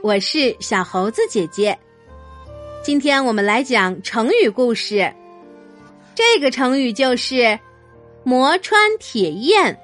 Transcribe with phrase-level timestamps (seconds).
[0.00, 1.76] 我是小猴子姐姐。
[2.84, 5.12] 今天我们来讲成语故事。
[6.14, 7.58] 这个成语就是
[8.22, 9.76] “磨穿铁砚”。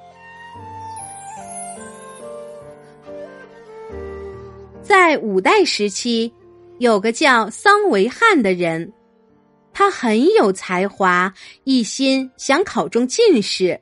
[4.83, 6.33] 在五代时期，
[6.79, 8.93] 有个叫桑维汉的人，
[9.73, 11.35] 他很有才华，
[11.65, 13.81] 一心想考中进士。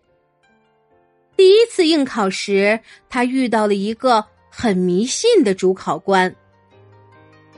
[1.37, 2.81] 第一次应考时，
[3.11, 6.35] 他遇到了一个很迷信的主考官。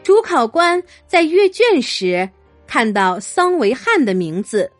[0.04, 2.28] 主考官在阅卷时
[2.68, 4.70] 看到桑维汉的名字，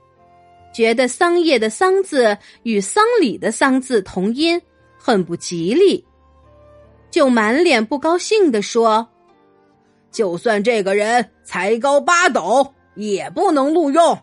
[0.72, 4.60] 觉得桑叶的“桑”字与丧礼的“丧”字同音，
[4.96, 6.05] 很不吉利，
[7.10, 9.08] 就满脸不高兴地说
[10.12, 14.16] ：“就算这个人才高八斗，也不能录用。”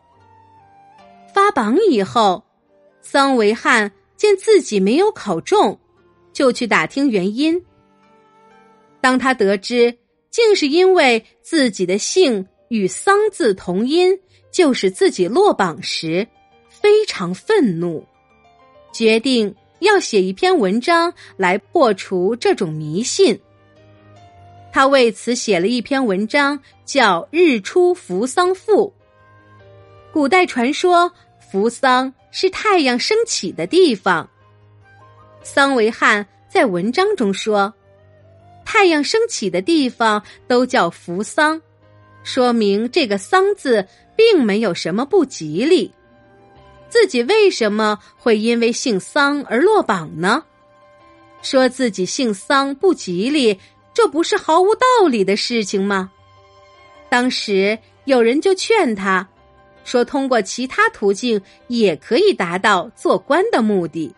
[1.33, 2.41] 发榜以后，
[3.01, 3.91] 桑维汉。
[4.17, 5.79] 见自己没有考中，
[6.31, 7.59] 就去打听原因。
[9.01, 9.97] 当他得知
[10.29, 14.17] 竟是因为自己的姓与“桑”字同音，
[14.51, 16.27] 就是自己落榜时，
[16.69, 18.05] 非常愤怒，
[18.93, 23.37] 决定要写一篇文章来破除这种迷信。
[24.71, 28.87] 他为此写了一篇文章，叫《日出扶桑赋》。
[30.13, 31.11] 古代传说，
[31.51, 32.13] 扶桑。
[32.33, 34.29] 是太阳升起的地方。
[35.43, 37.73] 桑维汉在文章中说
[38.73, 41.61] ：“太阳升起的地方都叫扶桑，
[42.23, 45.91] 说明这个‘桑’字并没有什么不吉利。
[46.87, 50.45] 自己为什么会因为姓桑而落榜呢？
[51.41, 53.59] 说自己姓桑不吉利，
[53.93, 56.09] 这不是毫无道理的事情吗？”
[57.11, 59.27] 当时有人就劝他。
[59.83, 64.15] 说通过其他途径也可以达到做官的目的，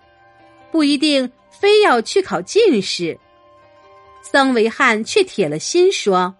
[0.71, 3.17] 不一定非要去考进士。
[4.23, 6.33] 桑维汉却铁了心说：“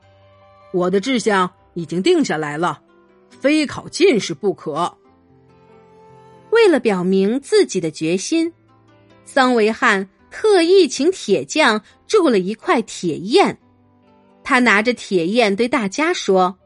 [0.73, 2.81] 我的志向已经定下来了，
[3.29, 4.97] 非考进士不可。”
[6.49, 8.51] 为了表明自己的决心，
[9.25, 13.55] 桑维汉特意请铁匠铸了一块铁砚。
[14.43, 16.57] 他拿着铁砚对大家说：“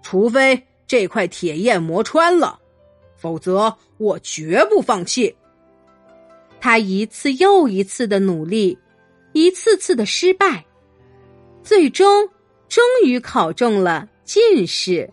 [0.00, 2.60] 除非。”这块铁砚磨穿了，
[3.16, 5.34] 否则我绝不放弃。
[6.60, 8.78] 他一次又一次的努力，
[9.34, 10.64] 一次次的失败，
[11.62, 12.26] 最终
[12.68, 15.10] 终于考中了进士。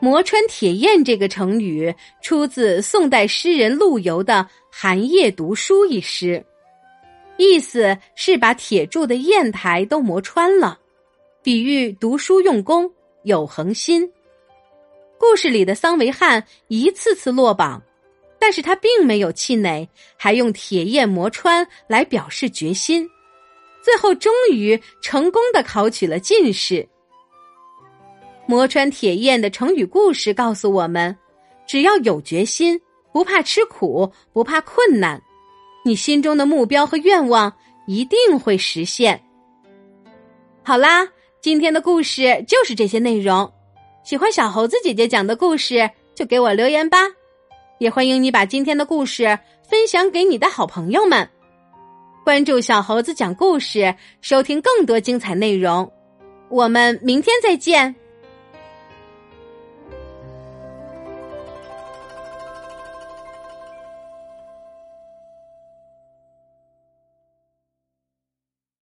[0.00, 1.92] 磨穿铁砚这个成语
[2.22, 4.34] 出自宋代诗人陆游的
[4.70, 6.44] 《寒夜读书》一诗，
[7.38, 10.78] 意思是把铁铸的砚台都磨穿了，
[11.42, 12.88] 比喻读书用功。
[13.22, 14.06] 有恒心。
[15.16, 17.82] 故事里的桑维汉一次次落榜，
[18.44, 19.88] 但是他并没有气馁，
[20.18, 23.08] 还用铁砚磨穿来表示决心，
[23.82, 26.86] 最后终于成功的考取了进士。
[28.46, 31.16] 磨穿铁砚的成语故事告诉我们：
[31.66, 32.78] 只要有决心，
[33.14, 35.18] 不怕吃苦，不怕困难，
[35.82, 37.50] 你心中的目标和愿望
[37.86, 39.18] 一定会实现。
[40.62, 41.08] 好啦。
[41.40, 43.50] 今天的故事就是这些内容，
[44.02, 46.98] 喜欢小猴子姐姐讲的故事就给我留言吧，
[47.78, 51.28] 也欢迎你把今天的故事分享给你的好朋友们。
[52.24, 55.90] 关注小猴子讲故事，收听更多精彩内容。
[56.48, 57.94] 我们明天再见。